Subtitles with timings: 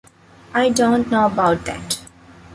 [0.55, 1.99] I don’t know about that!